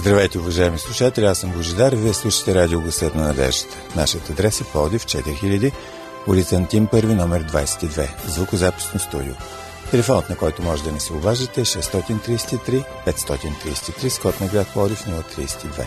[0.00, 3.76] Здравейте, уважаеми слушатели, аз съм Божидар и вие слушате радио Гласът на надеждата.
[3.96, 5.72] Нашият адрес е Плодив 4000,
[6.26, 9.32] улица Антим 1, номер 22, звукозаписно студио.
[9.90, 14.66] Телефонът, на който може да ни се обаждате е 633 533, с код на град
[14.72, 15.86] Плодив 032.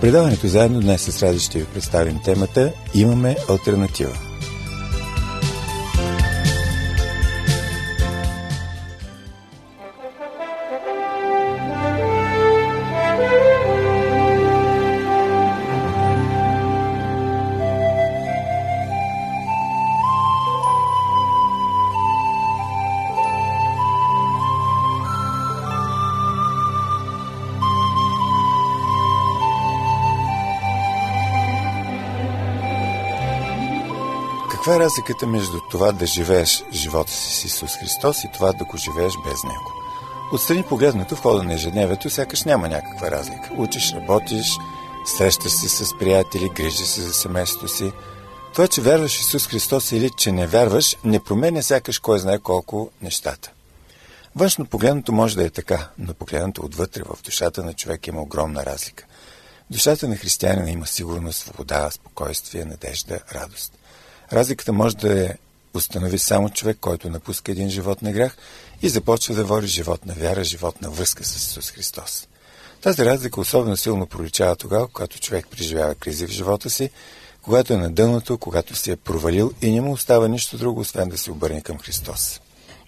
[0.00, 4.29] Предаването заедно днес с Ради ще ви представим темата Имаме альтернатива.
[34.70, 38.64] Каква е разликата между това да живееш живота си с Исус Христос и това да
[38.64, 39.72] го живееш без Него?
[40.32, 43.50] Отстрани погледнато в хода на ежедневието сякаш няма някаква разлика.
[43.56, 44.58] Учиш, работиш,
[45.06, 47.92] срещаш се с приятели, грижиш се за семейството си.
[48.52, 52.38] Това, че вярваш в Исус Христос или че не вярваш, не променя сякаш кой знае
[52.38, 53.50] колко нещата.
[54.36, 58.66] Външно погледнато може да е така, но погледнато отвътре в душата на човек има огромна
[58.66, 59.04] разлика.
[59.70, 63.79] Душата на християнина има сигурност, свобода, спокойствие, надежда, радост.
[64.32, 65.34] Разликата може да е
[65.74, 68.36] установи само човек, който напуска един живот на грях
[68.82, 72.28] и започва да води живот на вяра, живот на връзка с Исус Христос.
[72.82, 76.90] Тази разлика особено силно проличава тогава, когато човек преживява кризи в живота си,
[77.42, 81.08] когато е на дъното, когато се е провалил и не му остава нищо друго, освен
[81.08, 82.40] да се обърне към Христос.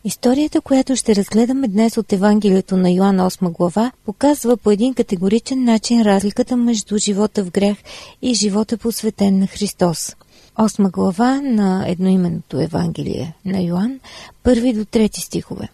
[0.04, 5.64] Историята, която ще разгледаме днес от Евангелието на Йоан 8 глава, показва по един категоричен
[5.64, 7.76] начин разликата между живота в грех
[8.22, 10.16] и живота посветен на Христос.
[10.58, 14.00] Осма глава на едноименното Евангелие на Йоанн,
[14.42, 15.68] първи до трети стихове.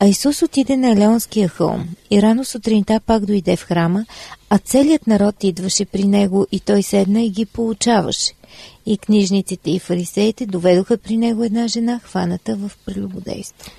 [0.00, 4.06] А Исус отиде на Елеонския хълм и рано сутринта пак дойде в храма,
[4.50, 8.32] а целият народ идваше при него и той седна и ги получаваше.
[8.86, 13.70] И книжниците и фарисеите доведоха при него една жена, хваната в прелюбодейство.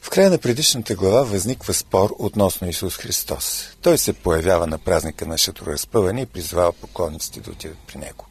[0.00, 3.68] В края на предишната глава възниква спор относно Исус Христос.
[3.82, 8.26] Той се появява на празника на шаторазпъване и призвава поклонниците да отидат при него.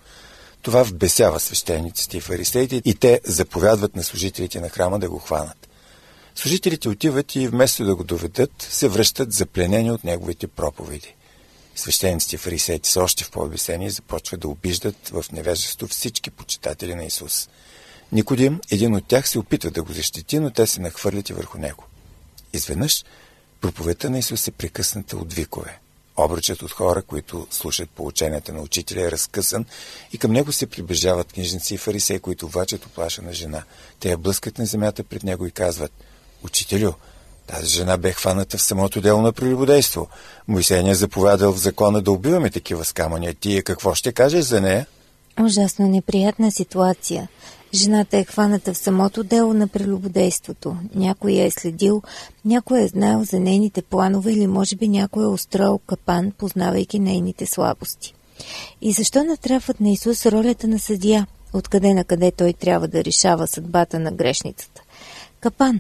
[0.62, 5.70] Това вбесява свещениците и фарисеите и те заповядват на служителите на храма да го хванат.
[6.36, 11.16] Служителите отиват и вместо да го доведат, се връщат запленени от неговите проповеди.
[11.76, 16.96] Свещениците и фарисеите са още в по-обесени и започват да обиждат в невежество всички почитатели
[16.96, 17.50] на Исус.
[18.12, 21.58] Никодим, един от тях, се опитва да го защити, но те се нахвърлят и върху
[21.58, 21.84] него.
[22.54, 23.04] Изведнъж
[23.62, 25.80] проповедта на Исус е прекъсната от викове.
[26.26, 29.66] Обръчът от хора, които слушат поученията на учителя е разкъсан
[30.14, 33.64] и към него се приближават книжници и фарисеи, които влачат оплашена жена.
[34.00, 35.92] Те я блъскат на земята пред него и казват
[36.44, 36.92] «Учителю,
[37.48, 40.08] тази жена бе хваната в самото дело на прелюбодейство.
[40.48, 43.34] Моисей ни е заповядал в закона да убиваме такива скамания.
[43.34, 44.86] Ти какво ще кажеш за нея?»
[45.42, 47.28] Ужасно неприятна ситуация.
[47.74, 50.76] Жената е хваната в самото дело на прелюбодейството.
[50.96, 52.02] Някой я е следил,
[52.46, 57.46] някой е знаел за нейните планове или може би някой е устроил капан, познавайки нейните
[57.46, 58.14] слабости.
[58.82, 63.48] И защо натрапват на Исус ролята на съдия, откъде на къде той трябва да решава
[63.48, 64.82] съдбата на грешницата?
[65.40, 65.80] Капан.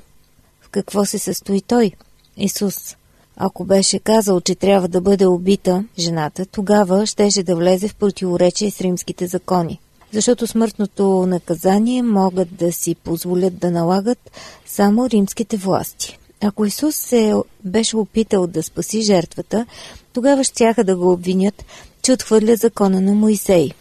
[0.61, 1.91] В какво се състои той?
[2.37, 2.95] Исус.
[3.37, 8.71] Ако беше казал, че трябва да бъде убита жената, тогава щеше да влезе в противоречие
[8.71, 9.79] с римските закони
[10.13, 14.31] защото смъртното наказание могат да си позволят да налагат
[14.65, 16.17] само римските власти.
[16.41, 17.33] Ако Исус се
[17.65, 19.65] беше опитал да спаси жертвата,
[20.13, 21.65] тогава щяха да го обвинят,
[22.01, 23.71] че отхвърля закона на Моисей.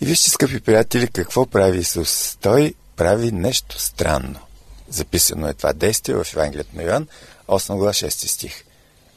[0.00, 2.38] И вижте, скъпи приятели, какво прави Исус.
[2.40, 4.38] Той прави нещо странно.
[4.88, 7.06] Записано е това действие в Евангелието на Йоан,
[7.48, 8.64] 8 глава 6 стих.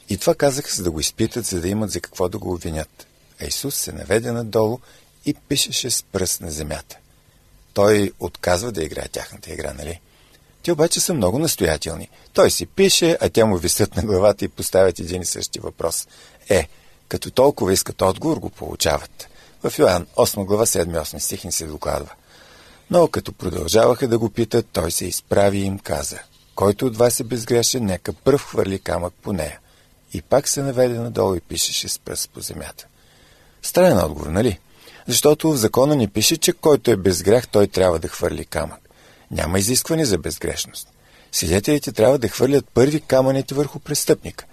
[0.08, 3.06] И това казаха, за да го изпитат, за да имат за какво да го обвинят.
[3.42, 4.78] А Исус се наведе надолу
[5.26, 6.96] и пишеше с пръст на земята.
[7.74, 10.00] Той отказва да играе тяхната игра, нали?
[10.62, 12.08] Те обаче са много настоятелни.
[12.32, 16.08] Той си пише, а тя му висят на главата и поставят един и същи въпрос.
[16.48, 16.68] Е,
[17.08, 19.28] като толкова искат отговор, го получават.
[19.62, 22.10] В Йоан 8 глава 7-8 стих ни се докладва.
[22.90, 26.18] Но като продължаваха да го питат, той се изправи и им каза.
[26.54, 29.58] Който от вас е безгрешен, нека пръв хвърли камък по нея.
[30.12, 32.86] И пак се наведе надолу и пишеше с пръст по земята.
[33.62, 34.58] Странен отговор, нали?
[35.08, 38.80] Защото в закона ни пише, че който е без грях, той трябва да хвърли камък.
[39.30, 40.88] Няма изискване за безгрешност.
[41.32, 44.44] Свидетелите трябва да хвърлят първи камъните върху престъпника.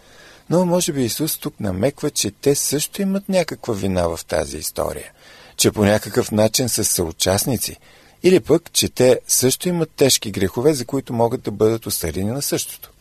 [0.50, 5.11] Но може би Исус тук намеква, че те също имат някаква вина в тази история.
[5.57, 7.77] Че по някакъв начин са съучастници.
[8.23, 12.41] Или пък, че те също имат тежки грехове, за които могат да бъдат осъдени на
[12.41, 12.91] същото.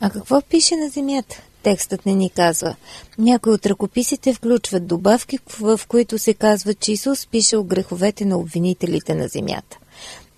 [0.00, 1.42] А какво пише на земята?
[1.64, 2.76] Текстът не ни казва.
[3.18, 9.14] Някои от ръкописите включват добавки, в които се казва, че Исус пишел греховете на обвинителите
[9.14, 9.78] на земята.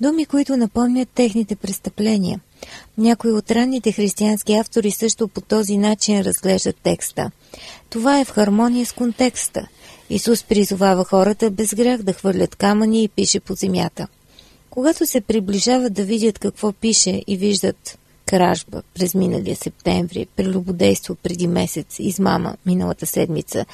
[0.00, 2.40] Думи, които напомнят техните престъпления.
[2.98, 7.30] Някои от ранните християнски автори също по този начин разглеждат текста.
[7.90, 9.68] Това е в хармония с контекста.
[10.10, 14.06] Исус призовава хората без грях да хвърлят камъни и пише по земята.
[14.70, 21.46] Когато се приближават да видят какво пише и виждат кражба през миналия септември, прелюбодейство преди
[21.46, 23.66] месец, измама миналата седмица,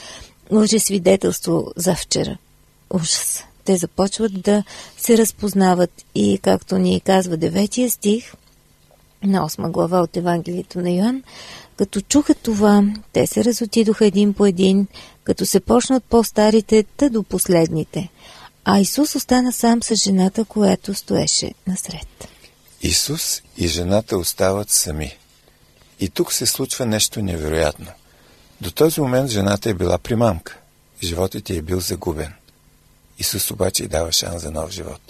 [0.53, 2.37] лъжесвидетелство за вчера.
[2.91, 3.45] Ужас!
[3.65, 4.65] Те започват да
[4.99, 8.33] се разпознават и, както ни казва деветия стих
[9.25, 11.23] на 8 глава от Евангелието на Йоан,
[11.77, 14.87] като чуха това, те се разотидоха един по един,
[15.25, 18.09] като се почнат по-старите, та до последните.
[18.65, 22.32] А Исус остана сам с жената, която стоеше насред.
[22.83, 25.17] Исус и жената остават сами.
[26.01, 27.87] И тук се случва нещо невероятно.
[28.61, 30.59] До този момент жената е била примамка.
[31.03, 32.33] Животът ти е бил загубен.
[33.19, 35.01] Исус обаче й дава шанс за нов живот.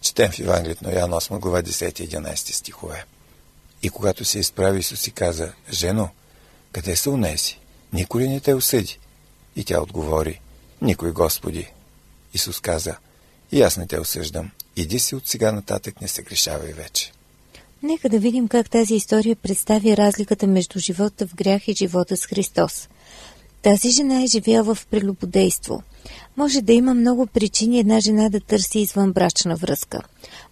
[0.00, 3.04] Четем в Евангелието на Ян 8 глава 10-11 стихове.
[3.82, 6.08] И когато се изправи, Исус си каза, Жено,
[6.72, 7.58] къде са унеси?
[7.92, 8.98] Никой ли не те осъди?
[9.56, 10.40] И тя отговори,
[10.80, 11.72] Никой, Господи.
[12.34, 12.96] Исус каза,
[13.52, 14.50] И аз не те осъждам.
[14.76, 17.12] Иди си от сега нататък, не се грешавай вече.
[17.82, 22.26] Нека да видим как тази история представи разликата между живота в грях и живота с
[22.26, 22.88] Христос.
[23.62, 25.82] Тази жена е живяла в прелюбодейство.
[26.36, 30.00] Може да има много причини една жена да търси извънбрачна връзка.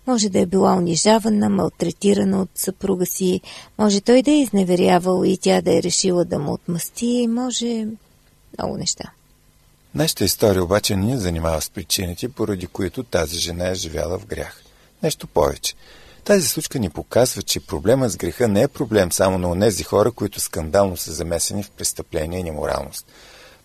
[0.07, 3.41] Може да е била унижавана, малтретирана от съпруга си,
[3.79, 7.87] може той да е изневерявал и тя да е решила да му отмъсти, може
[8.59, 9.13] много неща.
[9.95, 14.63] Нашата история обаче не занимава с причините, поради които тази жена е живяла в грях.
[15.03, 15.75] Нещо повече.
[16.25, 20.13] Тази случка ни показва, че проблемът с греха не е проблем само на онези хора,
[20.13, 23.07] които скандално са замесени в престъпление и неморалност.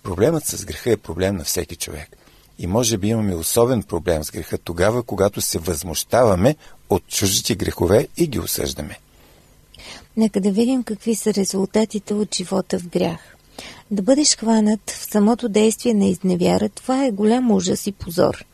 [0.04, 2.18] Проблемът с греха е проблем на всеки човек.
[2.60, 6.56] И може би имаме особен проблем с греха тогава, когато се възмущаваме
[6.90, 9.00] от чуждите грехове и ги осъждаме.
[10.18, 13.35] Нека да видим какви са резултатите от живота в грях.
[13.92, 18.46] Да бъдеш хванат в самото действие на изневяра, това е голям ужас и позор.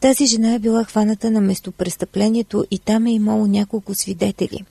[0.00, 4.64] Тази жена е била хваната на местопрестъплението и там е имало няколко свидетели.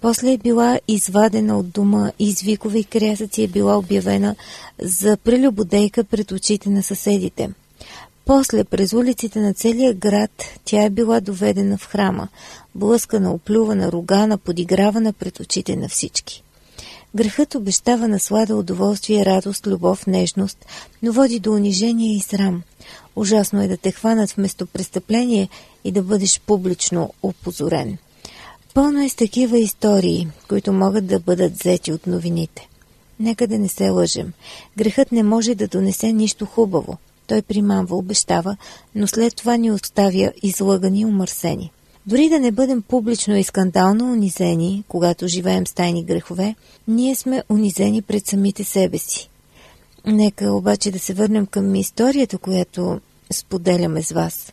[0.00, 4.36] После е била извадена от дома и извикове и крясъци е била обявена
[4.82, 7.50] за прелюбодейка пред очите на съседите.
[8.24, 12.28] После, през улиците на целия град, тя е била доведена в храма,
[12.74, 16.42] блъскана, оплювана, ругана, подигравана пред очите на всички.
[17.14, 20.66] Грехът обещава наслада, удоволствие, радост, любов, нежност,
[21.02, 22.62] но води до унижение и срам.
[23.16, 25.48] Ужасно е да те хванат вместо престъпление
[25.84, 27.98] и да бъдеш публично опозорен.
[28.74, 32.68] Пълно е с такива истории, които могат да бъдат взети от новините.
[33.20, 34.32] Нека да не се лъжем.
[34.76, 36.98] Грехът не може да донесе нищо хубаво.
[37.26, 38.56] Той примамва, обещава,
[38.94, 41.70] но след това ни оставя излъгани и умърсени.
[42.10, 46.54] Дори да не бъдем публично и скандално унизени, когато живеем с тайни грехове,
[46.88, 49.30] ние сме унизени пред самите себе си.
[50.06, 53.00] Нека обаче да се върнем към историята, която
[53.32, 54.52] споделяме с вас.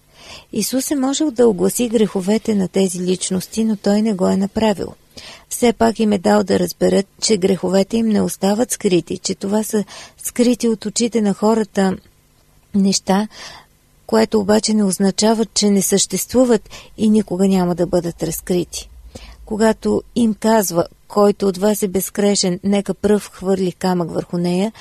[0.54, 4.88] Исус е можел да огласи греховете на тези личности, но той не го е направил.
[5.50, 9.64] Все пак им е дал да разберат, че греховете им не остават скрити, че това
[9.64, 9.84] са
[10.18, 11.98] скрити от очите на хората
[12.76, 13.28] неща,
[14.08, 18.90] което обаче не означава, че не съществуват и никога няма да бъдат разкрити.
[19.46, 24.72] Когато им казва, който от вас е безкрешен, нека пръв хвърли камък върху нея,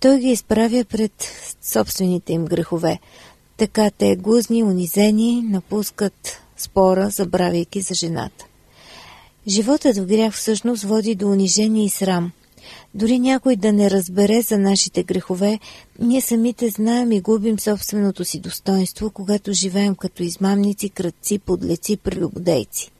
[0.00, 1.12] той ги изправя пред
[1.62, 2.98] собствените им грехове.
[3.56, 8.44] Така те гузни, унизени, напускат спора, забравяйки за жената.
[9.48, 12.32] Животът в грях всъщност води до унижение и срам.
[12.94, 15.58] Дори някой да не разбере за нашите грехове,
[15.98, 22.90] ние самите знаем и губим собственото си достоинство, когато живеем като измамници, кръци, подлеци, прелюбодейци.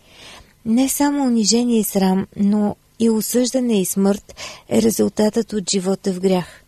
[0.67, 4.35] Не само унижение и срам, но и осъждане и смърт
[4.69, 6.63] е резултатът от живота в грях.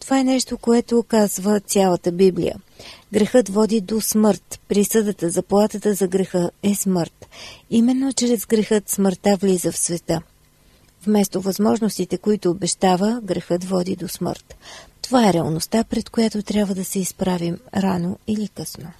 [0.00, 2.56] Това е нещо, което оказва цялата Библия.
[3.12, 4.60] Грехът води до смърт.
[4.68, 7.26] Присъдата, заплатата за греха е смърт.
[7.70, 10.20] Именно чрез грехът смъртта влиза в света.
[11.06, 14.56] Вместо възможностите, които обещава, грехът води до смърт.
[15.02, 18.92] Това е реалността, пред която трябва да се изправим рано или късно.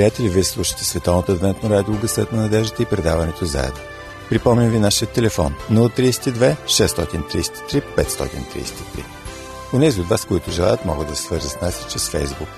[0.00, 3.80] Приятели, вие слушате Световното адвентно радио Гъсът на надеждата и предаването заедно.
[4.28, 9.04] Припомням ви нашия телефон 032 633 533.
[9.74, 12.48] Унези от вас, които желаят, могат да се свържат с нас и чрез Фейсбук.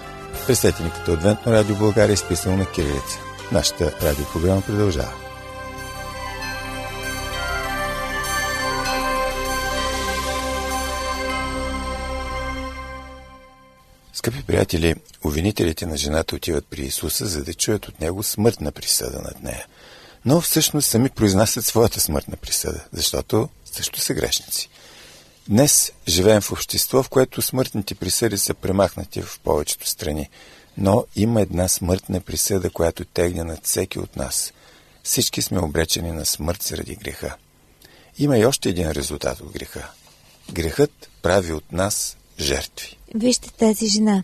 [0.47, 3.19] Представете ни като Адвентно радио България, изписано на кирилица.
[3.53, 5.13] Нашата радиопрограма продължава.
[14.53, 14.95] Приятели,
[15.25, 19.67] обвинителите на жената отиват при Исуса, за да чуят от него смъртна присъда над нея.
[20.25, 24.69] Но всъщност сами произнасят своята смъртна присъда, защото също са грешници.
[25.49, 30.29] Днес живеем в общество, в което смъртните присъди са премахнати в повечето страни,
[30.79, 34.53] но има една смъртна присъда, която тегне над всеки от нас.
[35.03, 37.37] Всички сме обречени на смърт заради греха.
[38.19, 39.91] Има и още един резултат от греха.
[40.53, 42.97] Грехът прави от нас жертви.
[43.15, 44.23] Вижте тази жена.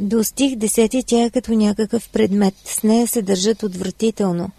[0.00, 2.54] До стих 10 тя е като някакъв предмет.
[2.64, 4.50] С нея се държат отвратително.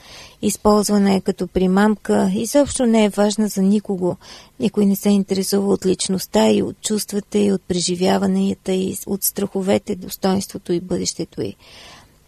[0.42, 4.18] Използвана е като примамка, изобщо не е важна за никого.
[4.60, 9.96] Никой не се интересува от личността и от чувствата и от преживяванията и от страховете,
[9.96, 11.56] достоинството и бъдещето й.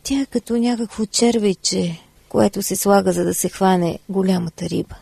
[0.04, 4.96] Тя е като някакво червейче, което се слага за да се хване голямата риба.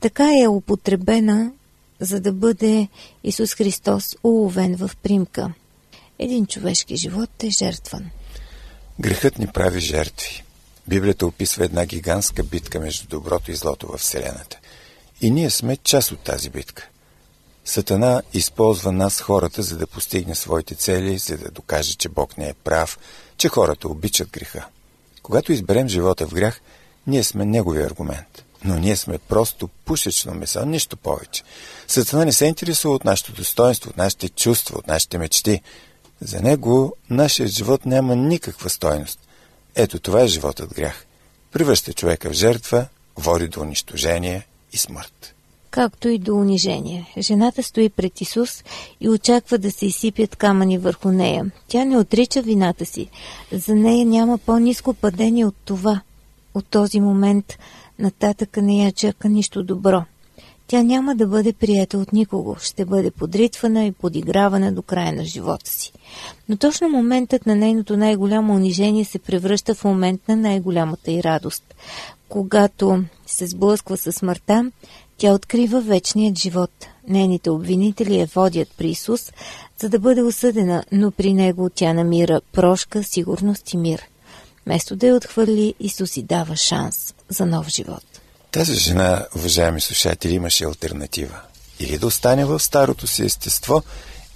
[0.00, 1.52] Така е употребена
[2.00, 2.88] за да бъде
[3.24, 5.52] Исус Христос уловен в примка.
[6.18, 8.10] Един човешки живот е жертван.
[9.00, 10.44] Грехът ни прави жертви.
[10.88, 14.58] Библията описва една гигантска битка между доброто и злото във Вселената.
[15.20, 16.88] И ние сме част от тази битка.
[17.64, 22.48] Сатана използва нас хората, за да постигне своите цели, за да докаже, че Бог не
[22.48, 22.98] е прав,
[23.36, 24.66] че хората обичат греха.
[25.22, 26.60] Когато изберем живота в грях,
[27.06, 28.43] ние сме негови аргумент.
[28.64, 31.42] Но ние сме просто пушечно месо, нищо повече.
[31.88, 35.62] Сатана не се интересува от нашето достоинство, от нашите чувства, от нашите мечти.
[36.20, 39.18] За него нашият живот няма никаква стойност.
[39.74, 41.06] Ето това е животът грях.
[41.52, 45.34] Превръща човека в жертва, води до унищожение и смърт.
[45.70, 47.12] Както и до унижение.
[47.18, 48.64] Жената стои пред Исус
[49.00, 51.50] и очаква да се изсипят камъни върху нея.
[51.68, 53.08] Тя не отрича вината си.
[53.52, 56.00] За нея няма по-низко падение от това.
[56.54, 57.58] От този момент
[57.98, 60.02] нататъка не я чака нищо добро.
[60.66, 65.24] Тя няма да бъде приета от никого, ще бъде подритвана и подигравана до края на
[65.24, 65.92] живота си.
[66.48, 71.74] Но точно моментът на нейното най-голямо унижение се превръща в момент на най-голямата й радост.
[72.28, 74.70] Когато се сблъсква със смъртта,
[75.16, 76.70] тя открива вечният живот.
[77.08, 79.32] Нейните обвинители я водят при Исус,
[79.78, 84.02] за да бъде осъдена, но при него тя намира прошка, сигурност и мир.
[84.66, 88.04] Место да я отхвърли, Исус и дава шанс за нов живот.
[88.50, 91.40] Тази жена, уважаеми слушатели, имаше альтернатива.
[91.80, 93.82] Или да остане в старото си естество,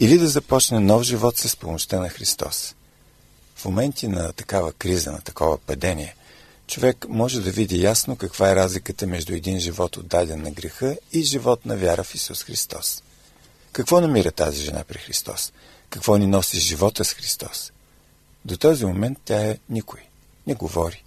[0.00, 2.75] или да започне нов живот с помощта на Христос.
[3.56, 6.14] В моменти на такава криза, на такова падение,
[6.66, 11.23] човек може да види ясно каква е разликата между един живот отдаден на греха и
[11.23, 13.02] живот на вяра в Исус Христос.
[13.73, 15.52] Какво намира тази жена при Христос?
[15.90, 17.73] Какво ни носи живота с Христос?
[18.44, 20.00] До този момент тя е никой.
[20.48, 21.04] Не говори.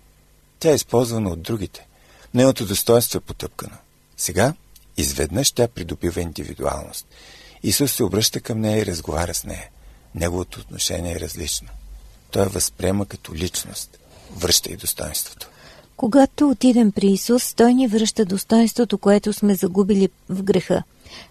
[0.60, 1.88] Тя е използвана от другите.
[2.33, 3.77] Нейното достоинство е потъпкано.
[4.17, 4.53] Сега,
[4.98, 7.05] изведнъж тя придобива индивидуалност.
[7.63, 9.69] Исус се обръща към нея и разговаря с нея.
[10.15, 11.67] Неговото отношение е различно.
[12.31, 14.00] Той възприема като личност.
[14.36, 15.50] Връща и достоинството.
[15.98, 20.83] Когато отидем при Исус, Той ни връща достоинството, което сме загубили в греха.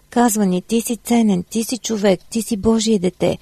[0.09, 3.37] Казва ни, ти си ценен, ти си човек, ти си Божие дете.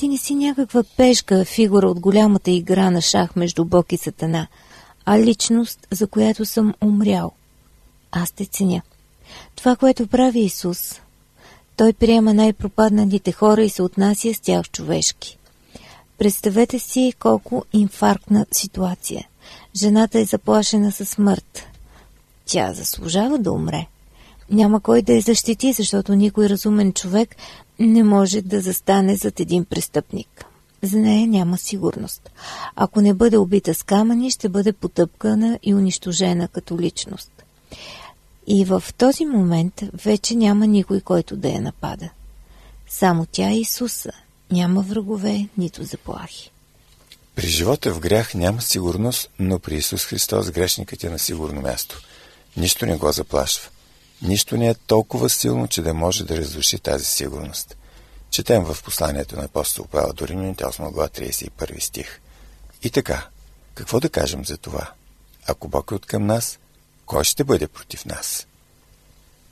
[0.00, 4.46] Ти не си някаква пешка, фигура от голямата игра на шах между Бог и Сатана,
[5.04, 7.32] а личност, за която съм умрял.
[8.12, 8.82] Аз те ценя.
[9.56, 11.00] Това, което прави Исус,
[11.76, 15.38] той приема най-пропадналите хора и се отнася с тях човешки.
[16.18, 19.28] Представете си колко инфарктна ситуация.
[19.76, 21.66] Жената е заплашена със смърт.
[22.46, 23.86] Тя заслужава да умре.
[24.50, 27.36] Няма кой да я защити, защото никой разумен човек
[27.80, 30.44] не може да застане зад един престъпник.
[30.82, 32.30] За нея няма сигурност.
[32.76, 37.30] Ако не бъде убита с камъни, ще бъде потъпкана и унищожена като личност.
[38.46, 42.08] И в този момент вече няма никой, който да я напада.
[42.88, 44.10] Само тя и Исуса.
[44.50, 46.50] Няма врагове, нито заплахи.
[47.34, 52.00] При живота в грях няма сигурност, но при Исус Христос грешникът е на сигурно място.
[52.56, 53.68] Нищо не го заплашва.
[54.22, 57.76] Нищо не е толкова силно, че да може да разруши тази сигурност.
[58.30, 62.20] Четем в посланието на апостол Павел до Римляните 8 глава 31 стих.
[62.82, 63.28] И така,
[63.74, 64.92] какво да кажем за това?
[65.46, 66.58] Ако Бог е от към нас,
[67.06, 68.46] кой ще бъде против нас?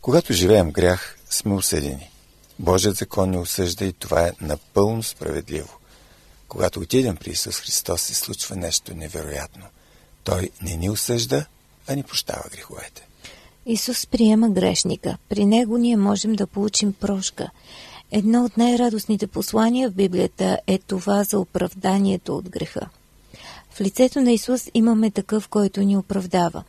[0.00, 2.10] Когато живеем грях, сме осъдени.
[2.58, 5.78] Божият закон ни осъжда и това е напълно справедливо.
[6.48, 9.66] Когато отидем при Исус Христос, се случва нещо невероятно.
[10.24, 11.46] Той не ни осъжда,
[11.87, 13.08] а ни прощава греховете.
[13.70, 15.16] Исус приема грешника.
[15.28, 17.50] При него ние можем да получим прошка.
[18.11, 22.88] Едно от най-радостните послания в Библията е това за оправданието от греха.
[23.70, 26.64] В лицето на Исус имаме такъв, който ни оправдава.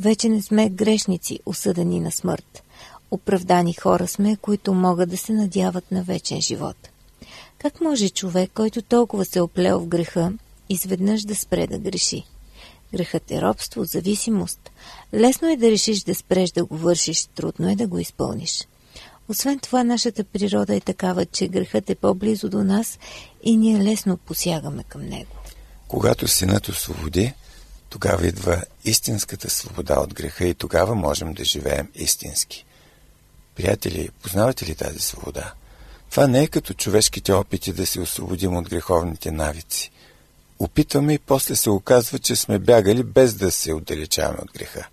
[0.00, 2.62] Вече не сме грешници, осъдени на смърт.
[3.10, 6.76] Оправдани хора сме, които могат да се надяват на вечен живот.
[7.58, 10.32] Как може човек, който толкова се оплел в греха,
[10.68, 12.24] изведнъж да спре да греши?
[12.94, 14.70] Грехът е робство, зависимост.
[15.14, 18.68] Лесно е да решиш да спреш да го вършиш, трудно е да го изпълниш.
[19.28, 22.98] Освен това, нашата природа е такава, че грехът е по-близо до нас
[23.42, 25.30] и ние лесно посягаме към него.
[25.88, 27.32] Когато синът освободи,
[27.88, 32.64] тогава идва истинската свобода от греха и тогава можем да живеем истински.
[33.54, 35.52] Приятели, познавате ли тази свобода?
[36.10, 39.90] Това не е като човешките опити да се освободим от греховните навици.
[40.62, 44.88] Опитваме и после се оказва, че сме бягали без да се отдалечаваме от греха.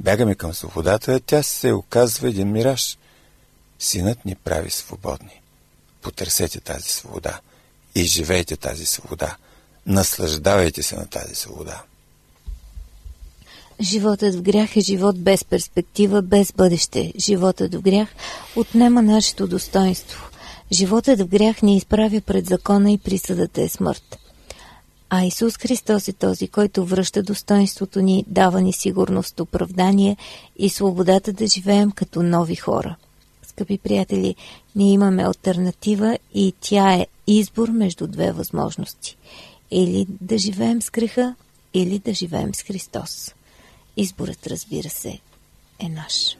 [0.00, 2.98] Бягаме към свободата, а тя се оказва един мираж.
[3.78, 5.40] Синът ни прави свободни.
[6.00, 7.40] Потърсете тази свобода
[7.94, 9.36] и живейте тази свобода.
[9.86, 11.82] Наслаждавайте се на тази свобода.
[13.80, 17.12] Животът в грях е живот без перспектива, без бъдеще.
[17.18, 18.08] Животът в грях
[18.56, 20.28] отнема нашето достоинство.
[20.72, 24.18] Животът в грях ни изправя пред закона и присъдата е смърт.
[25.14, 30.16] А Исус Христос е този, който връща достоинството ни, дава ни сигурност, оправдание
[30.56, 32.96] и свободата да живеем като нови хора.
[33.42, 34.34] Скъпи приятели,
[34.76, 39.16] ние имаме альтернатива и тя е избор между две възможности.
[39.70, 41.34] Или да живеем с греха,
[41.74, 43.34] или да живеем с Христос.
[43.96, 45.18] Изборът, разбира се,
[45.78, 46.36] е наш.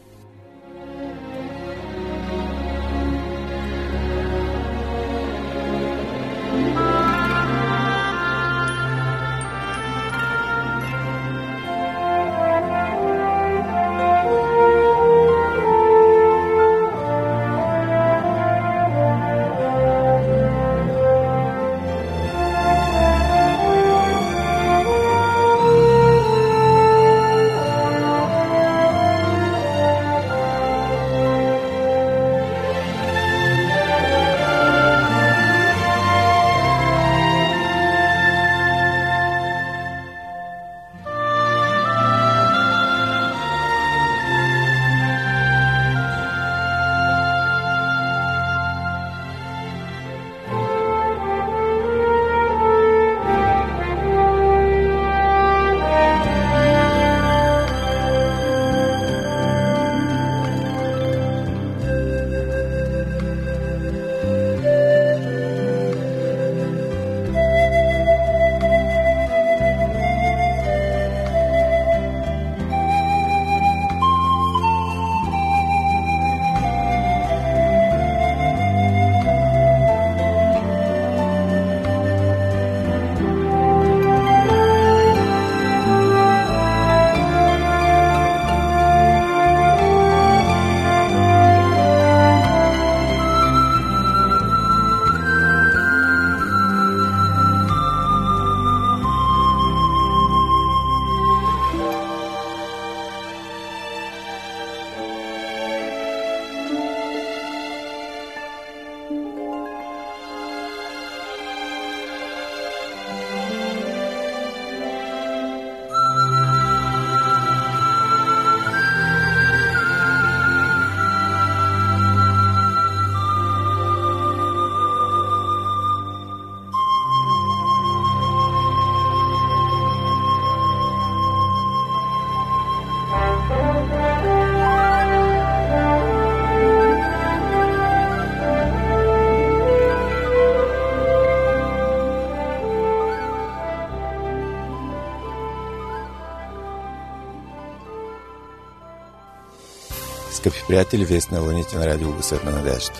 [150.52, 152.92] Скъпи приятели, вие сте на вълните на радио Гъсът на надежда.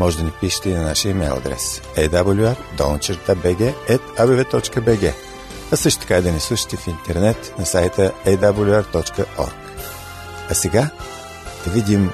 [0.00, 2.56] Може да ни пишете и на нашия имейл адрес awr.bg.abv.bg
[5.72, 9.52] а също така и да ни слушате в интернет на сайта awr.org.
[10.50, 10.90] А сега
[11.64, 12.10] да видим,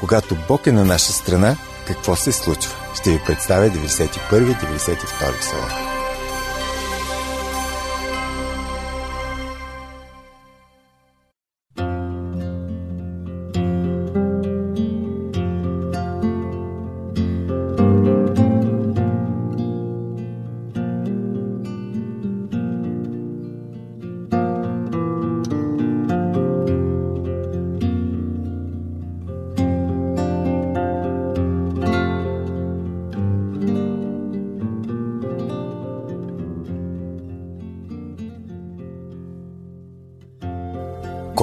[0.00, 2.74] когато Бог е на наша страна, какво се случва.
[3.00, 5.95] Ще ви представя 91-92 псалом.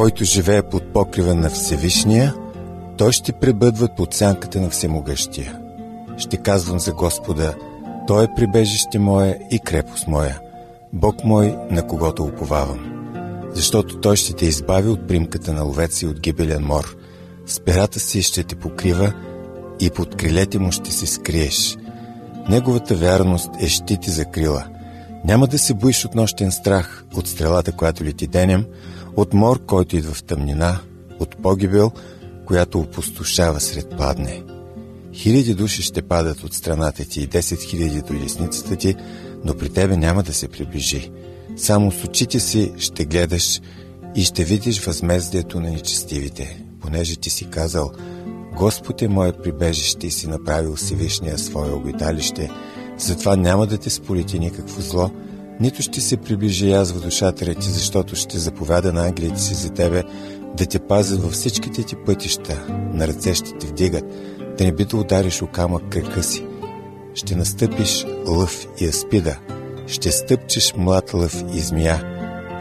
[0.03, 2.35] Който живее под покрива на Всевишния,
[2.97, 5.59] той ще пребъдва под сянката на Всемогъщия.
[6.17, 7.53] Ще казвам за Господа,
[8.07, 10.39] Той е прибежище мое и крепост моя,
[10.93, 13.05] Бог мой, на когото уповавам.
[13.53, 16.95] Защото Той ще те избави от примката на ловец и от гибелен мор.
[17.45, 19.13] С перата си ще те покрива
[19.79, 21.77] и под крилете му ще се скриеш.
[22.49, 24.65] Неговата вярност е щити за крила.
[25.25, 28.65] Няма да се боиш от нощен страх, от стрелата, която ли ти денем,
[29.15, 30.80] от мор, който идва в тъмнина,
[31.19, 31.91] от погибел,
[32.45, 34.43] която опустошава сред падне.
[35.13, 38.95] Хиляди души ще падат от страната ти и 10 хиляди до десницата ти,
[39.45, 41.12] но при тебе няма да се приближи.
[41.58, 43.62] Само с очите си ще гледаш
[44.15, 47.91] и ще видиш възмездието на нечестивите, понеже ти си казал
[48.56, 52.49] Господ е мое прибежище и си направил си вишния свое обиталище,
[52.97, 55.12] затова няма да те сполети никакво зло,
[55.59, 60.03] нито ще се приближи язва душата ти, защото ще заповяда на ангелите си за тебе
[60.57, 64.05] да те пазят във всичките ти пътища, на ръце ще те вдигат,
[64.57, 66.45] да не би да удариш о камък кръка си.
[67.13, 69.37] Ще настъпиш лъв и аспида,
[69.87, 72.03] ще стъпчеш млад лъв и змия,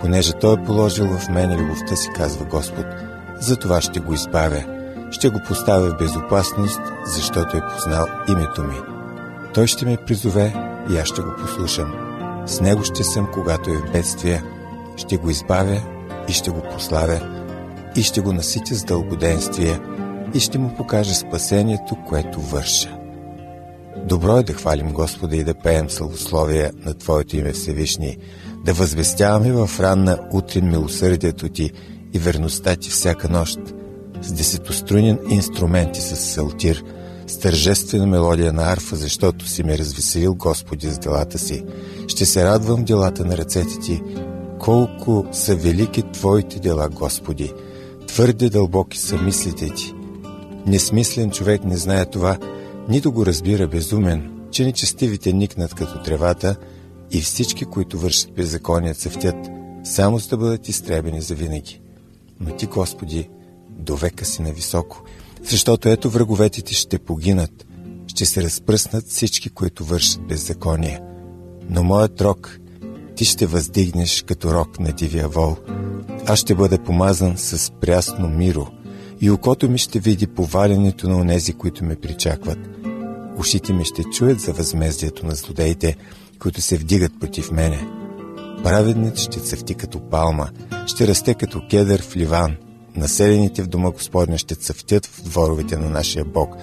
[0.01, 2.87] понеже той е положил в мене любовта си, казва Господ,
[3.41, 4.65] за това ще го избавя,
[5.11, 8.77] ще го поставя в безопасност, защото е познал името ми.
[9.55, 10.55] Той ще ме призове
[10.91, 12.12] и аз ще го послушам.
[12.47, 14.43] С него ще съм, когато е в бедствие,
[14.97, 15.81] ще го избавя
[16.29, 17.21] и ще го прославя,
[17.97, 19.81] и ще го наситя с дългоденствие,
[20.35, 22.99] и ще му покажа спасението, което върша.
[24.05, 28.19] Добро е да хвалим Господа и да пеем славословия на Твоето име Всевишни,
[28.65, 31.73] да възвестяваме в ранна утрин милосърдието Ти
[32.13, 33.59] и верността Ти всяка нощ,
[34.23, 36.85] с десетострунен инструмент и с салтир,
[37.27, 41.65] с тържествена мелодия на арфа, защото си ме развеселил Господи с делата си.
[42.13, 44.03] Ще се радвам делата на ръцете Ти.
[44.59, 47.53] Колко са велики Твоите дела, Господи!
[48.07, 49.95] Твърде дълбоки са мислите Ти.
[50.67, 52.39] Несмислен човек не знае това,
[52.89, 56.57] нито го разбира безумен, че нечестивите никнат като тревата
[57.11, 59.37] и всички, които вършат беззакония, цъфтят,
[59.85, 61.81] само за да бъдат изтребени за винаги.
[62.41, 63.29] Но Ти, Господи,
[63.71, 65.03] до века си нависоко,
[65.43, 67.67] защото ето враговете ти ще погинат,
[68.07, 71.01] ще се разпръснат всички, които вършат беззаконие.
[71.71, 72.59] Но моят рок
[73.17, 75.57] ти ще въздигнеш като рок на дивия вол.
[76.27, 78.67] Аз ще бъда помазан с прясно миро
[79.21, 82.59] и окото ми ще види повалянето на онези, които ме причакват.
[83.39, 85.97] Ушите ми ще чуят за възмездието на злодеите,
[86.39, 87.89] които се вдигат против мене.
[88.65, 90.49] Праведният ще цъфти като палма,
[90.87, 92.57] ще расте като кедър в Ливан.
[92.97, 96.57] Населените в дома Господня ще цъфтят в дворовете на нашия Бог.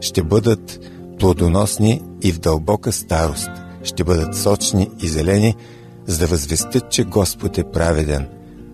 [0.00, 0.80] Ще бъдат
[1.18, 3.50] плодоносни и в дълбока старост.
[3.86, 5.54] Ще бъдат сочни и зелени,
[6.06, 8.28] за да възвестят, че Господ е праведен.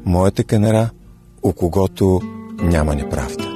[0.05, 0.91] Моята канара,
[1.43, 2.21] у когото
[2.63, 3.49] няма неправда.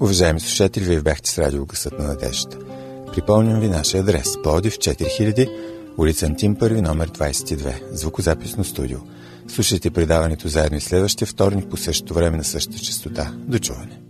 [0.00, 2.58] Уважаеми слушатели, вие бяхте с радио Гъсът на надеждата.
[3.14, 4.42] Припомням ви нашия адрес.
[4.42, 5.50] Плодив 4000,
[5.98, 7.92] улица Антим 1, номер 22.
[7.92, 8.98] Звукозаписно студио.
[9.48, 13.32] Слушайте предаването заедно и следващия вторник по същото време на същата частота.
[13.36, 14.07] До чуване!